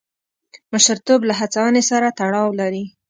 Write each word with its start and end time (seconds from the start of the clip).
مشرتوب 0.71 1.21
له 1.29 1.33
هڅونې 1.39 1.83
سره 1.89 2.07
تړاو 2.19 2.49
لري. 2.59 2.83